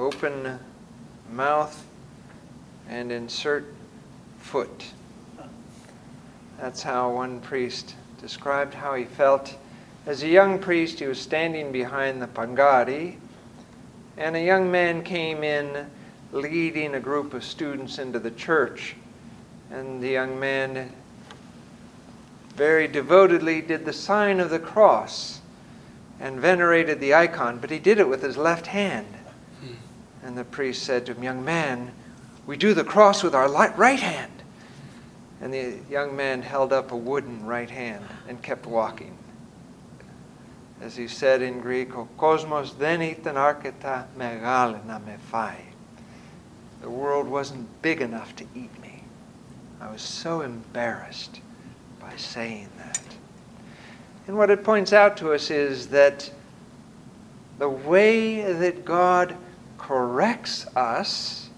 open 0.00 0.58
mouth 1.30 1.84
and 2.88 3.12
insert 3.12 3.66
foot. 4.38 4.86
That's 6.58 6.82
how 6.82 7.12
one 7.14 7.40
priest 7.40 7.94
described 8.20 8.72
how 8.72 8.94
he 8.94 9.04
felt. 9.04 9.54
As 10.06 10.22
a 10.22 10.28
young 10.28 10.58
priest, 10.58 10.98
he 10.98 11.06
was 11.06 11.20
standing 11.20 11.70
behind 11.70 12.22
the 12.22 12.26
Pangari, 12.26 13.16
and 14.16 14.34
a 14.34 14.42
young 14.42 14.70
man 14.70 15.02
came 15.04 15.44
in 15.44 15.86
leading 16.32 16.94
a 16.94 17.00
group 17.00 17.34
of 17.34 17.44
students 17.44 17.98
into 17.98 18.18
the 18.18 18.30
church. 18.30 18.96
And 19.70 20.02
the 20.02 20.08
young 20.08 20.40
man 20.40 20.92
very 22.54 22.88
devotedly 22.88 23.60
did 23.60 23.84
the 23.84 23.92
sign 23.92 24.40
of 24.40 24.50
the 24.50 24.58
cross 24.58 25.40
and 26.18 26.40
venerated 26.40 27.00
the 27.00 27.14
icon, 27.14 27.58
but 27.58 27.70
he 27.70 27.78
did 27.78 27.98
it 27.98 28.08
with 28.08 28.22
his 28.22 28.36
left 28.36 28.66
hand. 28.66 29.06
And 30.23 30.37
the 30.37 30.43
priest 30.43 30.83
said 30.83 31.05
to 31.05 31.13
him, 31.13 31.23
Young 31.23 31.45
man, 31.45 31.91
we 32.45 32.57
do 32.57 32.73
the 32.73 32.83
cross 32.83 33.23
with 33.23 33.35
our 33.35 33.49
right 33.49 33.99
hand. 33.99 34.31
And 35.41 35.53
the 35.53 35.77
young 35.89 36.15
man 36.15 36.41
held 36.41 36.73
up 36.73 36.91
a 36.91 36.97
wooden 36.97 37.45
right 37.45 37.69
hand 37.69 38.03
and 38.27 38.41
kept 38.41 38.65
walking. 38.65 39.17
As 40.81 40.95
he 40.95 41.07
said 41.07 41.41
in 41.41 41.61
Greek, 41.61 41.95
O 41.95 42.07
cosmos 42.17 42.73
δεν 42.73 43.01
ήταν 43.01 43.35
archeta 43.35 44.05
μεγάλη 44.17 44.81
να 44.87 45.01
The 46.81 46.89
world 46.89 47.27
wasn't 47.27 47.67
big 47.81 48.01
enough 48.01 48.35
to 48.35 48.43
eat 48.55 48.79
me. 48.81 49.03
I 49.81 49.91
was 49.91 50.01
so 50.01 50.41
embarrassed 50.41 51.39
by 51.99 52.13
saying 52.17 52.69
that. 52.77 53.01
And 54.27 54.37
what 54.37 54.49
it 54.49 54.63
points 54.63 54.93
out 54.93 55.17
to 55.17 55.33
us 55.33 55.49
is 55.49 55.87
that 55.87 56.29
the 57.57 57.69
way 57.69 58.41
that 58.53 58.83
God 58.83 59.35
corrects 59.80 60.66
us 60.76 61.48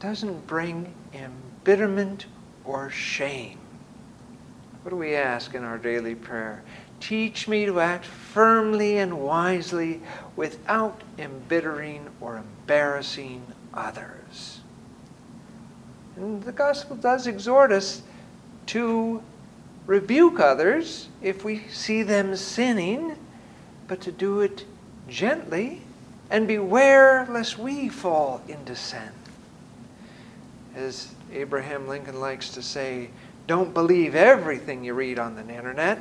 doesn't 0.00 0.46
bring 0.46 0.92
embitterment 1.14 2.26
or 2.64 2.90
shame. 2.90 3.58
What 4.82 4.90
do 4.90 4.96
we 4.96 5.14
ask 5.14 5.54
in 5.54 5.62
our 5.62 5.78
daily 5.78 6.16
prayer? 6.16 6.62
Teach 6.98 7.46
me 7.46 7.64
to 7.64 7.78
act 7.78 8.04
firmly 8.04 8.98
and 8.98 9.20
wisely 9.20 10.02
without 10.34 11.00
embittering 11.16 12.08
or 12.20 12.38
embarrassing 12.38 13.46
others. 13.72 14.60
And 16.16 16.42
the 16.42 16.52
gospel 16.52 16.96
does 16.96 17.28
exhort 17.28 17.70
us 17.70 18.02
to 18.66 19.22
rebuke 19.86 20.40
others 20.40 21.08
if 21.22 21.44
we 21.44 21.66
see 21.68 22.02
them 22.02 22.34
sinning, 22.34 23.16
but 23.86 24.00
to 24.02 24.12
do 24.12 24.40
it 24.40 24.64
gently 25.08 25.80
and 26.30 26.48
beware 26.48 27.26
lest 27.30 27.58
we 27.58 27.88
fall 27.88 28.42
into 28.48 28.74
sin. 28.74 29.10
As 30.74 31.14
Abraham 31.32 31.86
Lincoln 31.86 32.20
likes 32.20 32.50
to 32.50 32.62
say, 32.62 33.10
don't 33.46 33.74
believe 33.74 34.14
everything 34.14 34.84
you 34.84 34.94
read 34.94 35.18
on 35.18 35.36
the 35.36 35.54
internet. 35.54 36.00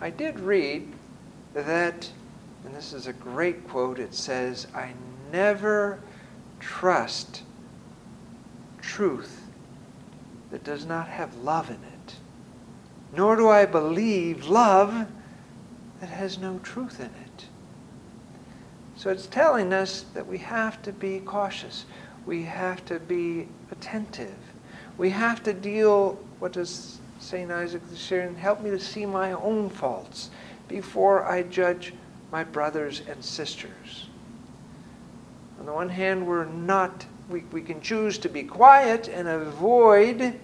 I 0.00 0.10
did 0.10 0.38
read 0.38 0.92
that, 1.52 2.10
and 2.64 2.74
this 2.74 2.92
is 2.92 3.06
a 3.06 3.12
great 3.12 3.68
quote, 3.68 3.98
it 3.98 4.14
says, 4.14 4.66
I 4.74 4.92
never 5.32 6.00
trust 6.60 7.42
truth 8.80 9.46
that 10.50 10.62
does 10.62 10.86
not 10.86 11.08
have 11.08 11.34
love 11.38 11.70
in 11.70 11.76
it, 11.76 12.14
nor 13.16 13.34
do 13.34 13.48
I 13.48 13.66
believe 13.66 14.46
love 14.46 15.06
that 16.00 16.08
has 16.08 16.38
no 16.38 16.60
truth 16.62 17.00
in 17.00 17.06
it. 17.06 17.46
So 18.96 19.10
it's 19.10 19.26
telling 19.26 19.72
us 19.72 20.06
that 20.14 20.26
we 20.26 20.38
have 20.38 20.80
to 20.82 20.92
be 20.92 21.20
cautious. 21.20 21.84
We 22.26 22.44
have 22.44 22.84
to 22.86 22.98
be 23.00 23.48
attentive. 23.70 24.36
We 24.96 25.10
have 25.10 25.42
to 25.42 25.52
deal, 25.52 26.18
what 26.38 26.52
does 26.52 26.98
St. 27.18 27.50
Isaac 27.50 27.82
the 27.90 27.96
Syrian, 27.96 28.36
help 28.36 28.60
me 28.60 28.70
to 28.70 28.78
see 28.78 29.06
my 29.06 29.32
own 29.32 29.68
faults 29.68 30.30
before 30.68 31.24
I 31.24 31.42
judge 31.42 31.92
my 32.30 32.44
brothers 32.44 33.02
and 33.08 33.24
sisters. 33.24 34.06
On 35.58 35.66
the 35.66 35.72
one 35.72 35.88
hand, 35.88 36.26
we're 36.26 36.44
not, 36.44 37.06
we, 37.28 37.40
we 37.52 37.62
can 37.62 37.80
choose 37.80 38.18
to 38.18 38.28
be 38.28 38.42
quiet 38.42 39.08
and 39.08 39.26
avoid 39.26 40.38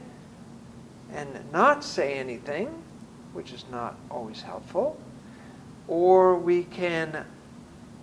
and 1.12 1.53
not 1.53 1.84
say 1.84 2.15
anything, 2.15 2.83
which 3.33 3.53
is 3.53 3.65
not 3.71 3.97
always 4.10 4.43
helpful, 4.43 5.00
or 5.89 6.37
we 6.37 6.65
can 6.65 7.25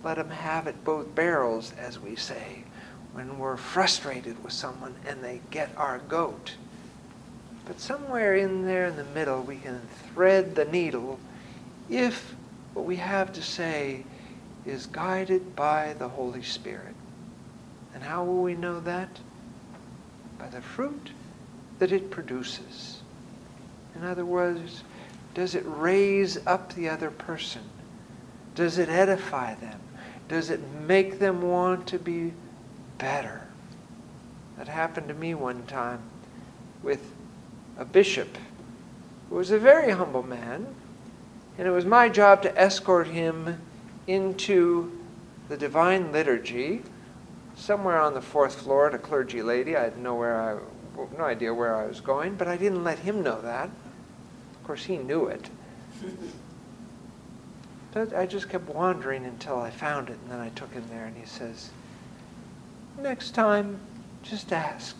let 0.02 0.16
them 0.16 0.30
have 0.30 0.66
it 0.66 0.84
both 0.84 1.14
barrels, 1.14 1.72
as 1.78 1.98
we 1.98 2.14
say, 2.16 2.64
when 3.12 3.38
we're 3.38 3.56
frustrated 3.56 4.42
with 4.44 4.52
someone 4.52 4.94
and 5.06 5.22
they 5.22 5.40
get 5.50 5.70
our 5.76 5.98
goat. 5.98 6.54
But 7.66 7.80
somewhere 7.80 8.36
in 8.36 8.64
there 8.64 8.86
in 8.86 8.96
the 8.96 9.04
middle, 9.04 9.42
we 9.42 9.56
can 9.56 9.80
thread 10.14 10.54
the 10.54 10.64
needle 10.64 11.18
if 11.90 12.34
what 12.74 12.84
we 12.84 12.96
have 12.96 13.32
to 13.34 13.42
say 13.42 14.04
is 14.64 14.86
guided 14.86 15.56
by 15.56 15.94
the 15.98 16.08
Holy 16.08 16.42
Spirit. 16.42 16.94
And 17.94 18.02
how 18.02 18.24
will 18.24 18.42
we 18.42 18.54
know 18.54 18.80
that? 18.80 19.08
By 20.38 20.48
the 20.48 20.60
fruit 20.60 21.10
that 21.78 21.92
it 21.92 22.10
produces. 22.10 23.00
In 23.94 24.04
other 24.04 24.24
words, 24.24 24.84
does 25.34 25.54
it 25.54 25.64
raise 25.66 26.38
up 26.46 26.74
the 26.74 26.88
other 26.88 27.10
person? 27.10 27.62
Does 28.54 28.78
it 28.78 28.88
edify 28.88 29.54
them? 29.54 29.80
Does 30.28 30.50
it 30.50 30.60
make 30.72 31.18
them 31.18 31.42
want 31.42 31.86
to 31.88 31.98
be 31.98 32.34
better? 32.98 33.48
That 34.58 34.68
happened 34.68 35.08
to 35.08 35.14
me 35.14 35.34
one 35.34 35.64
time 35.66 36.02
with 36.82 37.12
a 37.78 37.84
bishop 37.84 38.36
who 39.28 39.36
was 39.36 39.50
a 39.50 39.58
very 39.58 39.92
humble 39.92 40.22
man, 40.22 40.74
and 41.56 41.66
it 41.66 41.70
was 41.70 41.84
my 41.84 42.08
job 42.08 42.42
to 42.42 42.58
escort 42.58 43.06
him 43.06 43.60
into 44.06 44.92
the 45.48 45.56
divine 45.56 46.12
liturgy 46.12 46.82
somewhere 47.56 47.98
on 47.98 48.14
the 48.14 48.20
fourth 48.20 48.54
floor 48.60 48.88
at 48.88 48.94
a 48.94 48.98
clergy 48.98 49.42
laity. 49.42 49.76
I 49.76 49.84
had 49.84 49.98
no, 49.98 50.14
where 50.14 50.40
I, 50.40 50.58
no 51.16 51.24
idea 51.24 51.52
where 51.54 51.74
I 51.74 51.86
was 51.86 52.00
going, 52.00 52.34
but 52.34 52.48
I 52.48 52.56
didn't 52.56 52.84
let 52.84 52.98
him 52.98 53.22
know 53.22 53.40
that. 53.40 53.70
Of 54.54 54.64
course, 54.64 54.84
he 54.84 54.98
knew 54.98 55.26
it. 55.26 55.48
I 57.98 58.26
just 58.26 58.48
kept 58.48 58.68
wandering 58.68 59.24
until 59.24 59.58
I 59.58 59.70
found 59.70 60.08
it, 60.08 60.18
and 60.22 60.30
then 60.30 60.40
I 60.40 60.50
took 60.50 60.72
him 60.72 60.84
there, 60.90 61.06
and 61.06 61.16
he 61.16 61.26
says, 61.26 61.70
Next 63.00 63.30
time, 63.30 63.78
just 64.22 64.52
ask. 64.52 64.96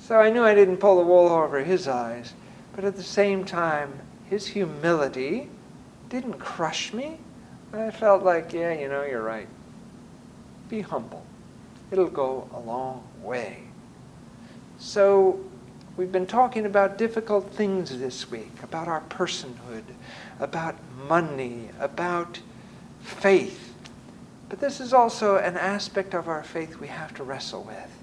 So 0.00 0.16
I 0.16 0.30
knew 0.30 0.42
I 0.42 0.54
didn't 0.54 0.78
pull 0.78 0.96
the 0.96 1.04
wool 1.04 1.28
over 1.28 1.62
his 1.62 1.86
eyes, 1.86 2.32
but 2.74 2.82
at 2.84 2.96
the 2.96 3.02
same 3.02 3.44
time, 3.44 3.92
his 4.30 4.46
humility 4.46 5.50
didn't 6.08 6.38
crush 6.38 6.92
me. 6.92 7.18
I 7.72 7.90
felt 7.90 8.22
like, 8.22 8.52
yeah, 8.52 8.72
you 8.72 8.88
know, 8.88 9.02
you're 9.02 9.22
right. 9.22 9.48
Be 10.68 10.80
humble. 10.80 11.26
It'll 11.90 12.06
go 12.06 12.48
a 12.54 12.60
long 12.60 13.06
way. 13.22 13.64
So 14.78 15.40
we've 15.98 16.12
been 16.12 16.26
talking 16.26 16.64
about 16.64 16.96
difficult 16.96 17.50
things 17.50 17.98
this 17.98 18.30
week, 18.30 18.52
about 18.62 18.86
our 18.86 19.02
personhood, 19.10 19.82
about 20.38 20.76
money, 21.08 21.68
about 21.80 22.40
faith. 23.00 23.74
But 24.48 24.60
this 24.60 24.80
is 24.80 24.94
also 24.94 25.36
an 25.36 25.56
aspect 25.56 26.14
of 26.14 26.28
our 26.28 26.44
faith 26.44 26.78
we 26.78 26.86
have 26.86 27.12
to 27.14 27.24
wrestle 27.24 27.64
with 27.64 27.98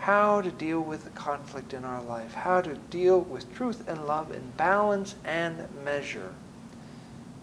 how 0.00 0.40
to 0.40 0.50
deal 0.50 0.80
with 0.80 1.04
the 1.04 1.10
conflict 1.10 1.74
in 1.74 1.84
our 1.84 2.02
life, 2.02 2.32
how 2.32 2.62
to 2.62 2.74
deal 2.88 3.20
with 3.20 3.54
truth 3.54 3.86
and 3.86 4.06
love 4.06 4.32
in 4.32 4.40
balance 4.56 5.14
and 5.26 5.68
measure. 5.84 6.32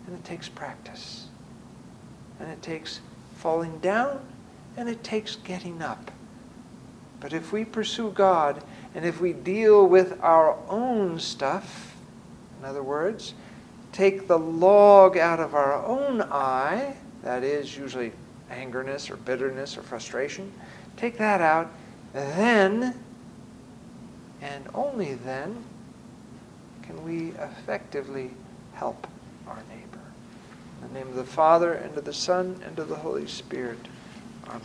And 0.08 0.16
it 0.16 0.24
takes 0.26 0.50
practice. 0.50 1.28
And 2.40 2.50
it 2.50 2.64
takes 2.64 3.00
falling 3.36 3.78
down, 3.78 4.22
and 4.76 4.90
it 4.90 5.04
takes 5.04 5.36
getting 5.36 5.84
up. 5.84 6.10
But 7.20 7.34
if 7.34 7.52
we 7.52 7.66
pursue 7.66 8.12
God, 8.12 8.64
and 8.94 9.06
if 9.06 9.20
we 9.20 9.34
deal 9.34 9.88
with 9.88 10.20
our 10.22 10.58
own 10.70 11.20
stuff, 11.20 11.96
in 12.60 12.66
other 12.66 12.84
words, 12.84 13.34
take 13.92 14.28
the 14.28 14.38
log 14.38 15.18
out 15.18 15.40
of 15.40 15.56
our 15.56 15.84
own 15.84 16.22
eye, 16.22 16.96
that 17.24 17.44
is 17.44 17.76
usually 17.76 18.12
angerness 18.52 19.10
or 19.10 19.18
bitterness 19.18 19.78
or 19.78 19.82
frustration, 19.82 20.52
take 20.96 21.18
that 21.18 21.42
out 21.42 21.72
then, 22.14 22.96
and 24.42 24.66
only 24.74 25.16
then, 25.16 25.64
can 26.84 27.04
we 27.04 27.30
effectively 27.40 28.32
help 28.74 29.08
our 29.48 29.58
neighbor. 29.70 30.00
In 30.82 30.88
the 30.88 31.00
name 31.00 31.08
of 31.10 31.16
the 31.16 31.24
Father, 31.24 31.74
and 31.74 31.98
of 31.98 32.06
the 32.06 32.14
Son, 32.14 32.62
and 32.66 32.78
of 32.80 32.88
the 32.88 32.96
Holy 32.96 33.28
Spirit. 33.28 33.80
Amen. 34.48 34.62